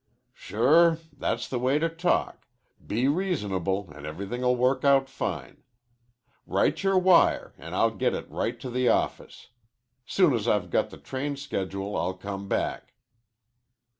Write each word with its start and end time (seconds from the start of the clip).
"Sure. 0.33 0.97
That's 1.15 1.47
the 1.47 1.59
way 1.59 1.77
to 1.77 1.87
talk. 1.87 2.47
Be 2.83 3.07
reasonable 3.07 3.93
an' 3.95 4.03
everything'll 4.07 4.55
work 4.55 4.83
out 4.83 5.07
fine. 5.07 5.61
Write 6.47 6.81
your 6.81 6.97
wire 6.97 7.53
an' 7.59 7.75
I'll 7.75 7.91
take 7.95 8.13
it 8.15 8.27
right 8.31 8.59
to 8.61 8.71
the 8.71 8.89
office. 8.89 9.49
Soon 10.07 10.33
as 10.33 10.47
I've 10.47 10.71
got 10.71 10.89
the 10.89 10.97
train 10.97 11.35
schedule 11.37 11.95
I'll 11.95 12.15
come 12.15 12.47
back." 12.47 12.95